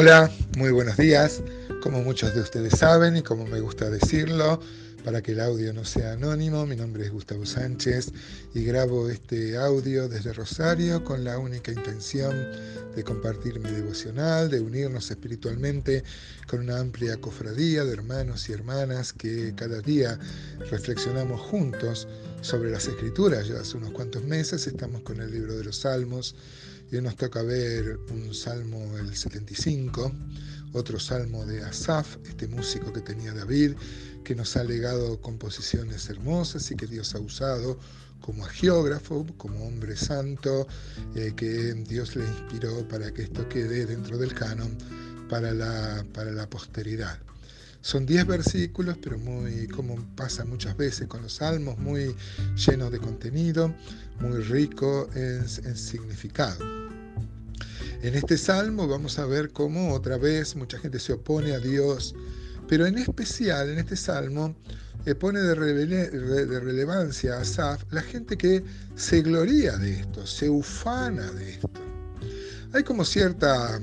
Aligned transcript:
Hola, 0.00 0.30
muy 0.56 0.70
buenos 0.70 0.96
días. 0.96 1.42
Como 1.82 2.02
muchos 2.02 2.32
de 2.32 2.42
ustedes 2.42 2.78
saben 2.78 3.16
y 3.16 3.22
como 3.22 3.44
me 3.46 3.58
gusta 3.58 3.90
decirlo, 3.90 4.60
para 5.04 5.22
que 5.22 5.32
el 5.32 5.40
audio 5.40 5.72
no 5.72 5.84
sea 5.84 6.12
anónimo, 6.12 6.66
mi 6.66 6.76
nombre 6.76 7.04
es 7.04 7.10
Gustavo 7.10 7.44
Sánchez 7.44 8.12
y 8.54 8.62
grabo 8.62 9.10
este 9.10 9.56
audio 9.56 10.08
desde 10.08 10.32
Rosario 10.32 11.02
con 11.02 11.24
la 11.24 11.40
única 11.40 11.72
intención 11.72 12.32
de 12.94 13.02
compartir 13.02 13.58
mi 13.58 13.72
devocional, 13.72 14.48
de 14.48 14.60
unirnos 14.60 15.10
espiritualmente 15.10 16.04
con 16.46 16.60
una 16.60 16.78
amplia 16.78 17.20
cofradía 17.20 17.84
de 17.84 17.94
hermanos 17.94 18.48
y 18.48 18.52
hermanas 18.52 19.12
que 19.12 19.52
cada 19.56 19.80
día 19.80 20.16
reflexionamos 20.70 21.40
juntos 21.40 22.06
sobre 22.40 22.70
las 22.70 22.86
escrituras. 22.86 23.48
Ya 23.48 23.58
hace 23.58 23.76
unos 23.76 23.90
cuantos 23.90 24.22
meses 24.22 24.64
estamos 24.68 25.02
con 25.02 25.20
el 25.20 25.32
libro 25.32 25.56
de 25.56 25.64
los 25.64 25.78
Salmos 25.78 26.36
y 26.90 26.96
hoy 26.96 27.02
nos 27.02 27.16
toca 27.16 27.42
ver 27.42 27.98
un 28.10 28.34
salmo, 28.34 28.96
el 28.98 29.14
75, 29.14 30.12
otro 30.72 30.98
salmo 30.98 31.44
de 31.44 31.62
Asaf, 31.62 32.16
este 32.26 32.46
músico 32.48 32.92
que 32.92 33.00
tenía 33.00 33.32
David, 33.32 33.74
que 34.24 34.34
nos 34.34 34.56
ha 34.56 34.64
legado 34.64 35.20
composiciones 35.20 36.08
hermosas 36.08 36.70
y 36.70 36.76
que 36.76 36.86
Dios 36.86 37.14
ha 37.14 37.20
usado 37.20 37.78
como 38.20 38.44
geógrafo, 38.44 39.26
como 39.36 39.66
hombre 39.66 39.96
santo, 39.96 40.66
eh, 41.14 41.32
que 41.36 41.74
Dios 41.74 42.16
le 42.16 42.24
inspiró 42.24 42.86
para 42.88 43.12
que 43.12 43.22
esto 43.22 43.48
quede 43.48 43.86
dentro 43.86 44.18
del 44.18 44.34
canon 44.34 44.76
para 45.28 45.52
la, 45.52 46.04
para 46.14 46.32
la 46.32 46.48
posteridad. 46.48 47.18
Son 47.80 48.04
10 48.04 48.26
versículos, 48.26 48.96
pero 49.02 49.18
muy, 49.18 49.68
como 49.68 49.96
pasa 50.16 50.44
muchas 50.44 50.76
veces 50.76 51.06
con 51.06 51.22
los 51.22 51.34
salmos, 51.34 51.78
muy 51.78 52.14
llenos 52.66 52.90
de 52.90 52.98
contenido, 52.98 53.74
muy 54.20 54.42
rico 54.42 55.08
en, 55.14 55.44
en 55.64 55.76
significado. 55.76 56.64
En 58.02 58.14
este 58.14 58.38
salmo 58.38 58.86
vamos 58.86 59.18
a 59.18 59.26
ver 59.26 59.50
cómo 59.50 59.92
otra 59.92 60.18
vez 60.18 60.54
mucha 60.54 60.78
gente 60.78 61.00
se 61.00 61.12
opone 61.12 61.52
a 61.52 61.58
Dios, 61.58 62.14
pero 62.68 62.86
en 62.86 62.98
especial 62.98 63.70
en 63.70 63.78
este 63.78 63.96
salmo 63.96 64.54
eh, 65.06 65.14
pone 65.14 65.40
de, 65.40 65.54
relevancia 65.54 67.34
a 67.34 67.40
Asaf 67.40 67.82
la 67.90 68.02
gente 68.02 68.36
que 68.36 68.62
se 68.94 69.22
gloría 69.22 69.76
de 69.78 70.00
esto, 70.00 70.26
se 70.26 70.50
ufana 70.50 71.30
de 71.32 71.50
esto. 71.54 71.70
Hay 72.74 72.82
como 72.82 73.04
cierta, 73.04 73.80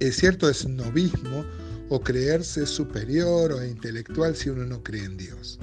eh, 0.00 0.10
cierto 0.10 0.48
esnovismo 0.48 1.44
o 1.90 2.00
creerse 2.00 2.66
superior 2.66 3.52
o 3.52 3.64
intelectual 3.64 4.34
si 4.34 4.48
uno 4.48 4.64
no 4.64 4.82
cree 4.82 5.04
en 5.04 5.16
Dios. 5.16 5.58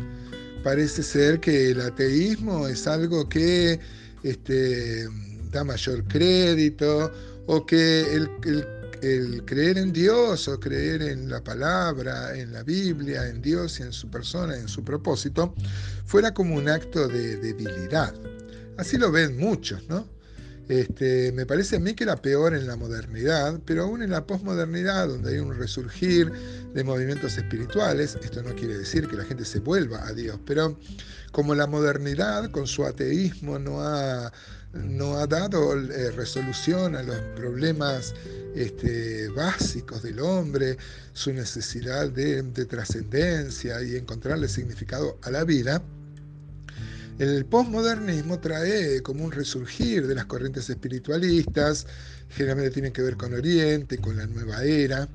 Parece 0.64 1.02
ser 1.02 1.40
que 1.40 1.72
el 1.72 1.82
ateísmo 1.82 2.68
es 2.68 2.86
algo 2.86 3.28
que 3.28 3.80
este, 4.24 5.08
da 5.52 5.64
mayor 5.64 6.04
crédito 6.08 7.12
o 7.48 7.66
que 7.66 8.02
el, 8.14 8.30
el, 9.02 9.44
creer 9.46 9.78
en 9.78 9.94
Dios 9.94 10.50
o 10.50 10.60
creer 10.60 11.02
en 11.02 11.30
la 11.30 11.42
palabra, 11.42 12.38
en 12.38 12.52
la 12.52 12.64
Biblia, 12.64 13.28
en 13.28 13.42
Dios 13.42 13.80
y 13.80 13.84
en 13.84 13.94
su 13.94 14.10
persona, 14.10 14.58
en 14.58 14.68
su 14.68 14.84
propósito, 14.84 15.56
fuera 16.06 16.34
como 16.34 16.56
un 16.56 16.68
acto 16.68 17.08
de 17.08 17.38
debilidad. 17.38 18.14
Así 18.78 18.98
lo 18.98 19.12
ven 19.12 19.38
muchos, 19.38 19.88
¿no? 19.88 20.17
Este, 20.68 21.32
me 21.32 21.46
parece 21.46 21.78
a 21.78 21.80
mí 21.80 21.94
que 21.94 22.04
era 22.04 22.18
peor 22.18 22.54
en 22.54 22.68
la 22.68 22.76
modernidad, 22.76 23.60
pero 23.66 23.84
aún 23.84 24.02
en 24.04 24.10
la 24.10 24.26
posmodernidad, 24.26 25.08
donde 25.08 25.32
hay 25.32 25.40
un 25.40 25.58
resurgir 25.58 26.30
de 26.74 26.84
movimientos 26.84 27.38
espirituales, 27.38 28.18
esto 28.22 28.44
no 28.44 28.54
quiere 28.54 28.78
decir 28.78 29.08
que 29.08 29.16
la 29.16 29.24
gente 29.24 29.46
se 29.46 29.60
vuelva 29.60 30.06
a 30.06 30.14
Dios, 30.14 30.38
pero 30.46 30.78
como 31.32 31.56
la 31.56 31.68
modernidad 31.68 32.52
con 32.52 32.68
su 32.68 32.86
ateísmo 32.86 33.60
no 33.60 33.82
ha, 33.82 34.34
no 34.74 35.18
ha 35.18 35.26
dado 35.26 35.74
eh, 35.80 36.12
resolución 36.12 36.98
a 36.98 37.04
los 37.04 37.18
problemas 37.38 38.14
este, 38.54 39.30
básicos 39.30 40.04
del 40.04 40.20
hombre, 40.20 40.78
su 41.14 41.32
necesidad 41.32 42.10
de, 42.10 42.42
de 42.42 42.66
trascendencia 42.66 43.82
y 43.84 43.96
encontrarle 43.96 44.50
significado 44.50 45.18
a 45.22 45.32
la 45.32 45.46
vida, 45.46 45.82
el 47.20 47.46
posmodernismo 47.46 48.40
trae 48.40 49.02
como 49.02 49.26
un 49.26 49.32
resurgir 49.32 50.06
de 50.08 50.16
las 50.16 50.26
corrientes 50.26 50.70
espiritualistas, 50.70 51.88
generalmente 52.30 52.72
tienen 52.72 52.94
que 52.94 53.02
ver 53.02 53.18
con 53.18 53.34
Oriente, 53.34 53.98
con 53.98 54.18
la 54.18 54.28
nueva 54.28 54.64
era. 54.64 55.08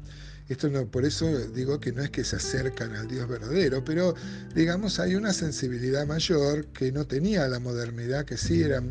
Esto 0.48 0.68
no, 0.68 0.86
por 0.86 1.04
eso 1.04 1.26
digo 1.48 1.78
que 1.78 1.92
no 1.92 2.02
es 2.02 2.10
que 2.10 2.24
se 2.24 2.36
acercan 2.36 2.94
al 2.96 3.06
Dios 3.06 3.28
verdadero, 3.28 3.84
pero 3.84 4.14
digamos 4.54 4.98
hay 4.98 5.14
una 5.14 5.32
sensibilidad 5.32 6.06
mayor 6.06 6.66
que 6.66 6.90
no 6.90 7.06
tenía 7.06 7.46
la 7.48 7.60
modernidad, 7.60 8.24
que 8.24 8.36
sí 8.36 8.62
era 8.62 8.82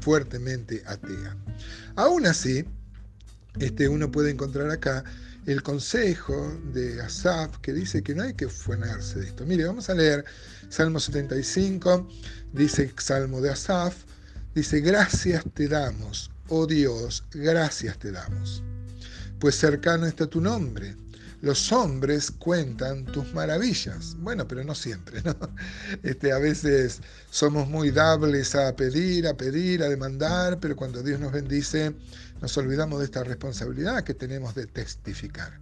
fuertemente 0.00 0.82
atea. 0.86 1.36
Aún 1.94 2.26
así, 2.26 2.64
este, 3.60 3.88
uno 3.88 4.10
puede 4.10 4.30
encontrar 4.30 4.70
acá 4.70 5.04
el 5.46 5.62
consejo 5.62 6.60
de 6.72 7.00
Asaf 7.00 7.58
que 7.58 7.72
dice 7.72 8.02
que 8.02 8.14
no 8.14 8.24
hay 8.24 8.34
que 8.34 8.48
fuenarse 8.48 9.20
de 9.20 9.26
esto. 9.26 9.46
Mire, 9.46 9.64
vamos 9.64 9.88
a 9.88 9.94
leer 9.94 10.24
Salmo 10.68 10.98
75, 10.98 12.08
dice 12.52 12.92
Salmo 12.98 13.40
de 13.40 13.50
Asaf, 13.50 13.96
dice, 14.54 14.80
gracias 14.80 15.44
te 15.54 15.68
damos, 15.68 16.30
oh 16.48 16.66
Dios, 16.66 17.24
gracias 17.32 17.98
te 17.98 18.10
damos, 18.10 18.62
pues 19.38 19.54
cercano 19.54 20.06
está 20.06 20.26
tu 20.26 20.40
nombre. 20.40 20.96
Los 21.42 21.70
hombres 21.70 22.30
cuentan 22.30 23.04
tus 23.04 23.32
maravillas. 23.34 24.16
Bueno, 24.18 24.48
pero 24.48 24.64
no 24.64 24.74
siempre, 24.74 25.22
¿no? 25.22 25.36
Este, 26.02 26.32
a 26.32 26.38
veces 26.38 27.00
somos 27.30 27.68
muy 27.68 27.90
dables 27.90 28.54
a 28.54 28.74
pedir, 28.74 29.26
a 29.26 29.36
pedir, 29.36 29.82
a 29.82 29.88
demandar, 29.88 30.58
pero 30.60 30.76
cuando 30.76 31.02
Dios 31.02 31.20
nos 31.20 31.32
bendice, 31.32 31.94
nos 32.40 32.56
olvidamos 32.56 32.98
de 33.00 33.04
esta 33.06 33.22
responsabilidad 33.24 34.02
que 34.02 34.14
tenemos 34.14 34.54
de 34.54 34.66
testificar. 34.66 35.60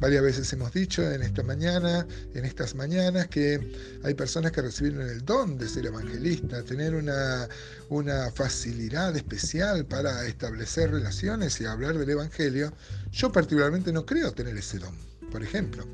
Varias 0.00 0.22
veces 0.22 0.52
hemos 0.52 0.72
dicho 0.72 1.02
en 1.02 1.22
esta 1.22 1.42
mañana, 1.42 2.06
en 2.34 2.44
estas 2.44 2.74
mañanas, 2.74 3.26
que 3.28 3.60
hay 4.04 4.14
personas 4.14 4.52
que 4.52 4.62
recibieron 4.62 5.08
el 5.08 5.24
don 5.24 5.58
de 5.58 5.68
ser 5.68 5.86
evangelista, 5.86 6.62
tener 6.62 6.94
una, 6.94 7.48
una 7.88 8.30
facilidad 8.30 9.16
especial 9.16 9.86
para 9.86 10.26
establecer 10.26 10.92
relaciones 10.92 11.60
y 11.60 11.64
hablar 11.64 11.98
del 11.98 12.10
Evangelio. 12.10 12.72
Yo 13.10 13.32
particularmente 13.32 13.92
no 13.92 14.06
creo 14.06 14.32
tener 14.32 14.56
ese 14.56 14.78
don, 14.78 14.94
por 15.32 15.42
ejemplo. 15.42 15.84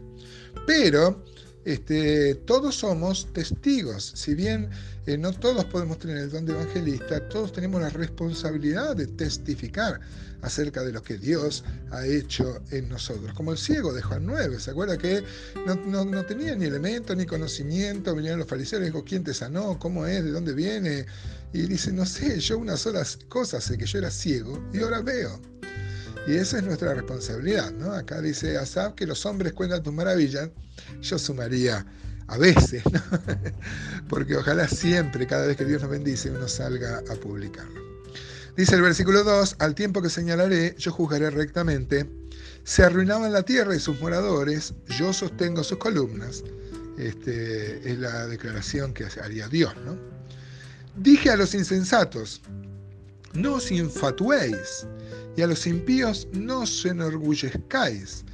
Pero 0.66 1.24
este, 1.64 2.34
todos 2.34 2.76
somos 2.76 3.32
testigos. 3.32 4.12
Si 4.14 4.34
bien 4.34 4.68
eh, 5.06 5.16
no 5.16 5.32
todos 5.32 5.64
podemos 5.66 5.98
tener 5.98 6.18
el 6.18 6.30
don 6.30 6.44
de 6.44 6.52
evangelista, 6.52 7.28
todos 7.28 7.52
tenemos 7.52 7.80
la 7.80 7.90
responsabilidad 7.90 8.96
de 8.96 9.06
testificar 9.06 10.00
acerca 10.42 10.82
de 10.82 10.92
lo 10.92 11.02
que 11.02 11.16
Dios 11.16 11.64
ha 11.90 12.06
hecho 12.06 12.60
en 12.70 12.88
nosotros. 12.88 13.32
Como 13.34 13.52
el 13.52 13.58
ciego 13.58 13.92
de 13.92 14.02
Juan 14.02 14.26
9, 14.26 14.60
¿se 14.60 14.70
acuerda 14.70 14.98
que 14.98 15.24
no, 15.66 16.26
tenía 16.26 16.54
ni 16.54 16.66
elemento 16.66 17.14
ni 17.14 17.24
conocimiento? 17.24 18.14
Vinieron 18.14 18.40
los 18.40 18.48
fariseos 18.48 18.82
y 18.82 18.86
dijo, 18.86 19.04
¿quién 19.04 19.24
te 19.24 19.32
sanó? 19.32 19.78
¿Cómo 19.78 20.06
es? 20.06 20.22
¿De 20.22 20.30
dónde 20.30 20.52
viene? 20.52 21.06
Y 21.52 21.62
dice, 21.62 21.92
no 21.92 22.04
sé, 22.04 22.40
yo 22.40 22.58
una 22.58 22.76
sola 22.76 23.06
cosa 23.28 23.60
sé 23.60 23.78
que 23.78 23.86
yo 23.86 23.98
era 23.98 24.10
ciego 24.10 24.62
y 24.72 24.80
ahora 24.80 25.00
veo. 25.00 25.40
Y 26.26 26.36
esa 26.36 26.58
es 26.58 26.64
nuestra 26.64 26.94
responsabilidad, 26.94 27.70
¿no? 27.72 27.92
Acá 27.92 28.20
dice 28.22 28.56
Asaf 28.56 28.94
que 28.94 29.06
los 29.06 29.26
hombres 29.26 29.52
cuentan 29.52 29.82
tus 29.82 29.92
maravillas. 29.92 30.48
Yo 31.02 31.18
sumaría 31.18 31.84
a 32.28 32.38
veces. 32.38 32.82
Porque 34.08 34.36
ojalá 34.36 34.66
siempre, 34.68 35.26
cada 35.26 35.46
vez 35.46 35.56
que 35.56 35.64
Dios 35.64 35.82
nos 35.82 35.90
bendice, 35.90 36.30
uno 36.30 36.48
salga 36.48 37.02
a 37.10 37.14
publicarlo. 37.16 37.82
Dice 38.56 38.76
el 38.76 38.82
versículo 38.82 39.24
2, 39.24 39.56
al 39.58 39.74
tiempo 39.74 40.00
que 40.00 40.08
señalaré, 40.08 40.74
yo 40.78 40.92
juzgaré 40.92 41.28
rectamente. 41.30 42.08
Se 42.62 42.82
arruinaban 42.82 43.32
la 43.32 43.42
tierra 43.42 43.74
y 43.74 43.80
sus 43.80 44.00
moradores, 44.00 44.72
yo 44.98 45.12
sostengo 45.12 45.62
sus 45.62 45.78
columnas. 45.78 46.42
Este, 46.96 47.90
es 47.90 47.98
la 47.98 48.26
declaración 48.28 48.94
que 48.94 49.06
haría 49.22 49.48
Dios, 49.48 49.74
¿no? 49.84 49.98
Dije 50.96 51.30
a 51.30 51.36
los 51.36 51.54
insensatos, 51.54 52.40
no 53.32 53.54
os 53.54 53.72
infatuéis 53.72 54.86
y 55.36 55.42
a 55.42 55.46
los 55.46 55.66
impíos 55.66 56.28
no 56.32 56.66
se 56.66 56.90
enorgullezcáis. 56.90 58.24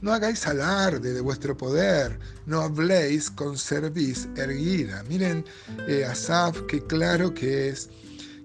No 0.00 0.12
hagáis 0.12 0.46
alarde 0.46 1.12
de 1.14 1.20
vuestro 1.20 1.56
poder, 1.56 2.18
no 2.44 2.60
habléis 2.60 3.30
con 3.30 3.56
cerviz 3.56 4.28
erguida. 4.36 5.02
Miren 5.08 5.44
eh, 5.88 6.04
Asaf, 6.04 6.60
qué 6.68 6.82
claro 6.82 7.32
que 7.32 7.70
es 7.70 7.88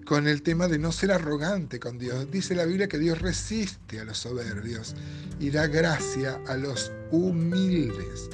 con 0.06 0.28
el 0.28 0.42
tema 0.42 0.68
de 0.68 0.80
no 0.80 0.92
ser 0.92 1.12
arrogante 1.12 1.80
con 1.80 1.98
Dios. 1.98 2.30
Dice 2.32 2.56
la 2.56 2.66
Biblia 2.66 2.88
que 2.88 2.98
Dios 2.98 3.22
resiste 3.22 4.00
a 4.00 4.06
los 4.06 4.18
soberbios 4.18 4.96
y 5.40 5.50
da 5.52 5.68
gracia 5.68 6.40
a 6.48 6.56
los 6.56 6.92
humildes. 7.12 8.30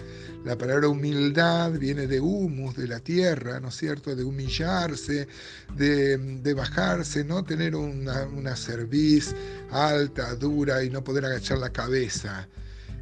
La 0.48 0.58
palabra 0.58 0.88
humildad 0.88 1.74
viene 1.74 2.08
de 2.08 2.22
humus, 2.22 2.78
de 2.78 2.88
la 2.88 3.02
tierra, 3.02 3.60
¿no 3.60 3.68
es 3.68 3.76
cierto? 3.76 4.16
De 4.16 4.24
humillarse, 4.24 5.28
de, 5.76 6.54
bajarse, 6.56 7.26
no 7.26 7.44
tener 7.44 7.76
una, 7.76 8.24
una 8.28 8.56
cerviz 8.56 9.36
alta, 9.72 10.34
dura 10.36 10.82
y 10.86 10.90
no 10.90 11.04
poder 11.04 11.26
agachar 11.26 11.58
la 11.58 11.74
cabeza. 11.74 12.48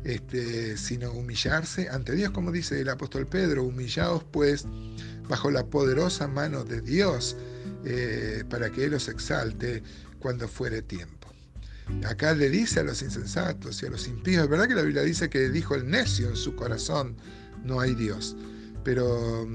Este, 0.04 0.76
sino 0.76 1.12
humillarse 1.12 1.88
ante 1.88 2.14
Dios, 2.14 2.32
como 2.32 2.52
dice 2.52 2.82
el 2.82 2.90
apóstol 2.90 3.28
Pedro, 3.28 3.64
humillaos 3.64 4.24
pues 4.24 4.66
bajo 5.30 5.52
la 5.52 5.68
poderosa 5.68 6.28
mano 6.28 6.64
de 6.64 6.82
Dios, 6.82 7.38
eh, 7.86 8.44
para 8.50 8.72
que 8.72 8.86
Él 8.86 8.96
os 8.96 9.08
exalte 9.08 9.84
cuando 10.18 10.48
fuere 10.48 10.82
tiempo. 10.82 11.25
Acá 12.06 12.34
le 12.34 12.50
dice 12.50 12.80
a 12.80 12.84
los 12.84 13.02
insensatos 13.02 13.82
y 13.82 13.86
a 13.86 13.90
los 13.90 14.08
impíos, 14.08 14.44
es 14.44 14.50
verdad 14.50 14.68
que 14.68 14.76
la 14.76 14.82
Biblia 14.82 15.04
dice 15.04 15.30
que 15.30 15.50
dijo 15.50 15.76
el 15.76 15.90
necio 15.90 16.30
en 16.30 16.36
su 16.36 16.56
corazón, 16.56 17.16
no 17.64 17.80
hay 17.80 17.94
Dios. 17.94 18.36
Pero 18.84 19.48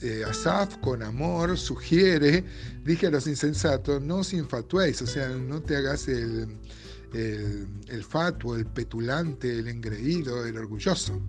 eh, 0.00 0.24
Asaf 0.28 0.76
con 0.78 1.02
amor 1.02 1.56
sugiere, 1.58 2.44
dije 2.84 3.06
a 3.06 3.10
los 3.10 3.26
insensatos, 3.26 4.02
no 4.02 4.16
os 4.16 4.32
infatuéis, 4.32 5.00
o 5.02 5.06
sea, 5.06 5.28
no 5.28 5.62
te 5.62 5.76
hagas 5.76 6.08
el, 6.08 6.48
el, 7.12 7.66
el 7.88 8.04
fatuo, 8.04 8.56
el 8.56 8.66
petulante, 8.66 9.58
el 9.58 9.68
engreído, 9.68 10.44
el 10.46 10.56
orgulloso. 10.58 11.20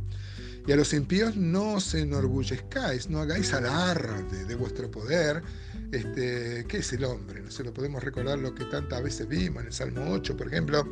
Y 0.68 0.72
a 0.72 0.76
los 0.76 0.94
impíos 0.94 1.36
no 1.36 1.74
os 1.74 1.94
enorgullezcáis, 1.94 3.10
no 3.10 3.20
hagáis 3.20 3.54
alarde 3.54 4.46
de 4.46 4.56
vuestro 4.56 4.90
poder. 4.90 5.44
Este, 5.92 6.66
¿Qué 6.68 6.78
es 6.78 6.94
el 6.94 7.04
hombre? 7.04 7.42
No 7.42 7.52
se 7.52 7.64
lo 7.64 7.74
podemos 7.74 8.04
recordar 8.04 8.40
lo 8.40 8.54
que 8.54 8.66
tantas 8.66 9.04
veces 9.04 9.28
vimos 9.28 9.62
en 9.62 9.68
el 9.68 9.74
Salmo 9.74 10.06
8, 10.10 10.36
por 10.36 10.48
ejemplo. 10.48 10.88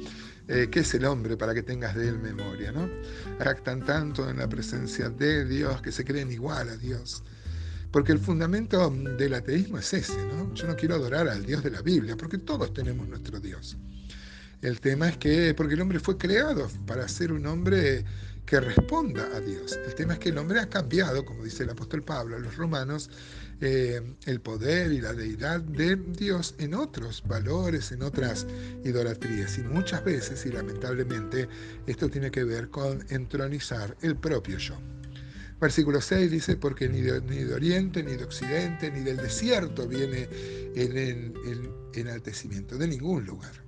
Eh, 0.48 0.68
¿Qué 0.72 0.82
es 0.82 0.94
el 0.94 1.06
hombre 1.06 1.38
para 1.38 1.54
que 1.54 1.64
tengas 1.64 1.96
de 1.96 2.08
él 2.10 2.20
memoria? 2.20 2.72
¿no? 2.72 2.90
Actan 3.40 3.86
tanto 3.86 4.30
en 4.30 4.38
la 4.38 4.48
presencia 4.48 5.10
de 5.10 5.46
Dios 5.46 5.82
que 5.82 5.92
se 5.92 6.06
creen 6.06 6.32
igual 6.32 6.70
a 6.70 6.78
Dios. 6.78 7.24
Porque 7.92 8.12
el 8.12 8.20
fundamento 8.20 8.90
del 8.90 9.36
ateísmo 9.36 9.78
es 9.78 9.94
ese, 9.94 10.26
¿no? 10.26 10.52
Yo 10.56 10.66
no 10.68 10.76
quiero 10.76 10.96
adorar 10.96 11.28
al 11.28 11.46
Dios 11.46 11.64
de 11.64 11.70
la 11.70 11.82
Biblia, 11.84 12.18
porque 12.18 12.40
todos 12.40 12.74
tenemos 12.74 13.08
nuestro 13.08 13.40
Dios. 13.40 13.78
El 14.64 14.80
tema 14.80 15.10
es 15.10 15.18
que, 15.18 15.54
porque 15.54 15.76
el 15.76 15.82
hombre 15.82 16.00
fue 16.00 16.18
creado 16.18 16.70
para 16.88 17.08
ser 17.08 17.32
un 17.32 17.46
hombre 17.46 18.04
que 18.46 18.60
responda 18.60 19.26
a 19.36 19.40
Dios. 19.40 19.80
El 19.86 19.96
tema 19.96 20.14
es 20.14 20.20
que 20.20 20.30
el 20.30 20.38
hombre 20.38 20.60
ha 20.60 20.70
cambiado, 20.70 21.24
como 21.26 21.44
dice 21.44 21.64
el 21.64 21.70
apóstol 21.70 22.04
Pablo 22.04 22.36
a 22.36 22.40
los 22.40 22.56
romanos, 22.58 23.10
eh, 23.62 24.02
el 24.26 24.42
poder 24.42 24.92
y 24.92 25.00
la 25.00 25.14
deidad 25.14 25.62
de 25.62 25.96
Dios 25.96 26.56
en 26.58 26.74
otros 26.74 27.24
valores, 27.26 27.92
en 27.92 28.04
otras 28.04 28.46
idolatrías. 28.84 29.58
Y 29.58 29.62
muchas 29.62 30.04
veces, 30.04 30.46
y 30.46 30.50
lamentablemente, 30.50 31.48
esto 31.88 32.10
tiene 32.10 32.30
que 32.32 32.44
ver 32.44 32.70
con 32.70 33.06
entronizar 33.10 33.96
el 34.02 34.18
propio 34.18 34.58
yo. 34.58 34.78
Versículo 35.62 36.02
6 36.02 36.30
dice, 36.30 36.58
porque 36.58 36.90
ni 36.90 37.00
de, 37.00 37.54
oriente, 37.54 38.04
ni 38.04 38.18
de 38.18 38.26
occidente, 38.26 38.92
ni 38.92 39.00
del 39.00 39.16
desierto 39.16 39.88
viene 39.88 40.28
el 40.76 41.72
enaltecimiento, 41.94 42.78
de 42.78 42.88
ningún 42.88 43.26
lugar. 43.26 43.63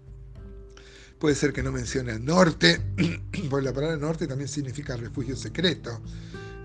Puede 1.19 1.35
ser 1.35 1.53
que 1.53 1.63
no 1.63 1.71
mencione 1.71 2.12
el 2.12 2.25
norte, 2.25 2.81
porque 3.50 3.65
la 3.65 3.73
palabra 3.73 3.97
norte 3.97 4.27
también 4.27 4.50
significa 4.50 4.97
refugio 4.97 5.35
secreto, 5.35 6.01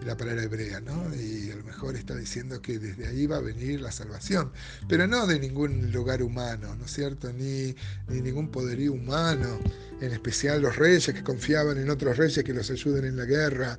la 0.05 0.17
palabra 0.17 0.43
hebrea, 0.43 0.81
¿no? 0.81 1.15
Y 1.15 1.51
a 1.51 1.57
lo 1.57 1.65
mejor 1.65 1.95
está 1.95 2.17
diciendo 2.17 2.61
que 2.61 2.79
desde 2.79 3.07
ahí 3.07 3.27
va 3.27 3.37
a 3.37 3.41
venir 3.41 3.81
la 3.81 3.93
salvación, 3.93 4.51
pero 4.89 5.07
no 5.07 5.27
de 5.27 5.39
ningún 5.39 5.93
lugar 5.93 6.23
humano, 6.23 6.75
¿no 6.75 6.85
es 6.87 6.93
cierto? 6.93 7.33
Ni, 7.33 7.75
ni 8.09 8.21
ningún 8.23 8.51
poderío 8.51 8.93
humano, 8.93 9.61
en 10.01 10.13
especial 10.13 10.63
los 10.63 10.77
reyes 10.77 11.07
que 11.07 11.23
confiaban 11.23 11.79
en 11.79 11.91
otros 11.91 12.17
reyes 12.17 12.43
que 12.43 12.55
los 12.55 12.71
ayuden 12.71 13.05
en 13.05 13.17
la 13.17 13.27
guerra, 13.27 13.79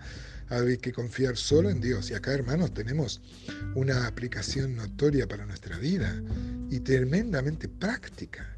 hay 0.50 0.78
que 0.78 0.92
confiar 0.92 1.38
solo 1.38 1.70
en 1.70 1.82
Dios. 1.82 2.12
Y 2.12 2.14
acá, 2.14 2.34
hermanos, 2.34 2.74
tenemos 2.74 3.22
una 3.74 4.06
aplicación 4.06 4.76
notoria 4.76 5.28
para 5.28 5.46
nuestra 5.46 5.78
vida 5.78 6.22
y 6.70 6.80
tremendamente 6.82 7.68
práctica 7.68 8.58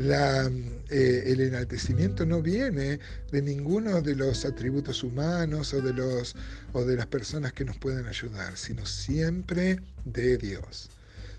eh, 0.00 1.24
el 1.26 1.40
enaltecimiento 1.40 2.24
no 2.24 2.40
viene 2.40 3.00
de 3.32 3.42
ninguno 3.42 4.00
de 4.00 4.14
los 4.14 4.44
atributos 4.44 5.02
humanos 5.02 5.74
o 5.74 5.82
de, 5.82 5.92
los, 5.92 6.36
o 6.72 6.84
de 6.84 6.94
las 6.96 7.06
personas 7.06 7.52
que 7.52 7.64
nos 7.64 7.76
pueden 7.78 8.06
ayudar, 8.06 8.56
sino 8.56 8.86
siempre 8.86 9.80
de 10.04 10.38
Dios. 10.38 10.90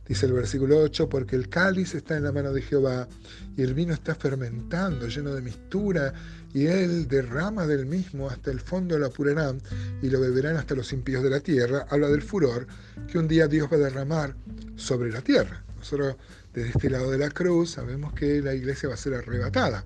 Dice 0.09 0.25
el 0.25 0.33
versículo 0.33 0.79
8, 0.79 1.07
porque 1.07 1.35
el 1.35 1.49
cáliz 1.49 1.93
está 1.93 2.17
en 2.17 2.23
la 2.23 2.31
mano 2.31 2.51
de 2.51 2.61
Jehová 2.61 3.07
y 3.55 3.61
el 3.61 3.75
vino 3.75 3.93
está 3.93 4.15
fermentando, 4.15 5.07
lleno 5.07 5.33
de 5.35 5.41
mistura, 5.41 6.13
y 6.53 6.65
él 6.65 7.07
derrama 7.07 7.65
del 7.65 7.85
mismo 7.85 8.27
hasta 8.27 8.49
el 8.51 8.59
fondo 8.59 8.97
lo 8.97 9.05
apurarán 9.05 9.61
y 10.01 10.09
lo 10.09 10.19
beberán 10.19 10.57
hasta 10.57 10.75
los 10.75 10.91
impíos 10.93 11.23
de 11.23 11.29
la 11.29 11.39
tierra. 11.39 11.85
Habla 11.89 12.09
del 12.09 12.23
furor 12.23 12.65
que 13.07 13.19
un 13.19 13.27
día 13.27 13.47
Dios 13.47 13.69
va 13.71 13.77
a 13.77 13.81
derramar 13.81 14.35
sobre 14.75 15.11
la 15.11 15.21
tierra. 15.21 15.63
Nosotros 15.77 16.15
desde 16.59 16.71
este 16.71 16.89
lado 16.89 17.09
de 17.09 17.17
la 17.17 17.29
cruz 17.29 17.71
sabemos 17.71 18.13
que 18.13 18.41
la 18.41 18.53
iglesia 18.53 18.89
va 18.89 18.95
a 18.95 18.97
ser 18.97 19.13
arrebatada. 19.13 19.85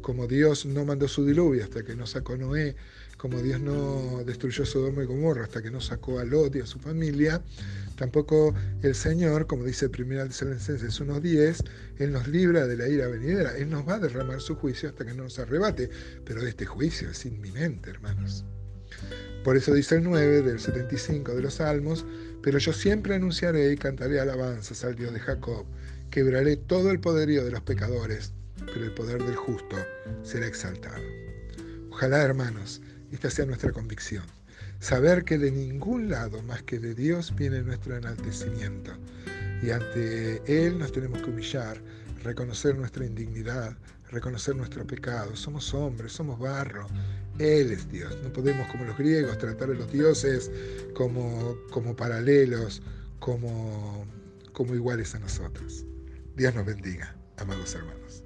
Como 0.00 0.26
Dios 0.26 0.66
no 0.66 0.84
mandó 0.84 1.06
su 1.06 1.24
diluvio 1.24 1.62
hasta 1.62 1.84
que 1.84 1.94
no 1.94 2.06
sacó 2.06 2.32
a 2.32 2.36
Noé, 2.36 2.74
como 3.16 3.40
Dios 3.40 3.60
no 3.60 4.24
destruyó 4.24 4.66
Sodoma 4.66 5.04
y 5.04 5.06
Gomorra 5.06 5.44
hasta 5.44 5.62
que 5.62 5.70
no 5.70 5.80
sacó 5.80 6.18
a 6.18 6.24
Lot 6.24 6.56
y 6.56 6.60
a 6.60 6.66
su 6.66 6.80
familia, 6.80 7.40
tampoco 7.96 8.52
el 8.82 8.96
Señor, 8.96 9.46
como 9.46 9.64
dice 9.64 9.86
1 9.86 10.26
Tesalonicenses 10.26 11.00
1.10, 11.00 11.64
Él 11.98 12.12
nos 12.12 12.26
libra 12.26 12.66
de 12.66 12.76
la 12.76 12.88
ira 12.88 13.06
venidera, 13.06 13.56
Él 13.56 13.70
nos 13.70 13.86
va 13.86 13.94
a 13.94 13.98
derramar 14.00 14.40
su 14.40 14.56
juicio 14.56 14.88
hasta 14.88 15.04
que 15.04 15.14
no 15.14 15.24
nos 15.24 15.38
arrebate, 15.38 15.88
pero 16.24 16.44
este 16.44 16.66
juicio 16.66 17.10
es 17.10 17.26
inminente, 17.26 17.90
hermanos. 17.90 18.44
Por 19.44 19.56
eso 19.56 19.72
dice 19.72 19.96
el 19.96 20.02
9 20.02 20.42
del 20.42 20.58
75 20.58 21.34
de 21.34 21.42
los 21.42 21.54
Salmos, 21.54 22.04
pero 22.42 22.58
yo 22.58 22.72
siempre 22.72 23.14
anunciaré 23.14 23.72
y 23.72 23.76
cantaré 23.76 24.18
alabanzas 24.18 24.84
al 24.84 24.96
Dios 24.96 25.12
de 25.12 25.20
Jacob 25.20 25.64
Quebraré 26.10 26.56
todo 26.56 26.90
el 26.90 27.00
poderío 27.00 27.44
de 27.44 27.50
los 27.50 27.60
pecadores, 27.60 28.32
pero 28.64 28.84
el 28.84 28.94
poder 28.94 29.22
del 29.22 29.36
justo 29.36 29.76
será 30.22 30.46
exaltado. 30.46 31.02
Ojalá, 31.90 32.22
hermanos, 32.22 32.80
esta 33.12 33.28
sea 33.28 33.44
nuestra 33.44 33.72
convicción. 33.72 34.24
Saber 34.80 35.24
que 35.24 35.36
de 35.36 35.50
ningún 35.50 36.08
lado 36.08 36.42
más 36.42 36.62
que 36.62 36.78
de 36.78 36.94
Dios 36.94 37.34
viene 37.36 37.60
nuestro 37.62 37.94
enaltecimiento. 37.94 38.92
Y 39.62 39.70
ante 39.70 40.40
Él 40.46 40.78
nos 40.78 40.92
tenemos 40.92 41.20
que 41.20 41.30
humillar, 41.30 41.78
reconocer 42.22 42.76
nuestra 42.76 43.04
indignidad, 43.04 43.76
reconocer 44.10 44.56
nuestro 44.56 44.86
pecado. 44.86 45.36
Somos 45.36 45.74
hombres, 45.74 46.12
somos 46.12 46.38
barro. 46.38 46.86
Él 47.38 47.70
es 47.70 47.90
Dios. 47.90 48.16
No 48.22 48.32
podemos, 48.32 48.66
como 48.68 48.84
los 48.84 48.96
griegos, 48.96 49.36
tratar 49.36 49.70
a 49.70 49.74
los 49.74 49.92
dioses 49.92 50.50
como, 50.94 51.54
como 51.70 51.94
paralelos, 51.94 52.80
como, 53.18 54.06
como 54.52 54.74
iguales 54.74 55.14
a 55.14 55.18
nosotros. 55.18 55.84
Dios 56.38 56.54
nos 56.54 56.64
bendiga, 56.64 57.16
amados 57.36 57.74
hermanos. 57.74 58.22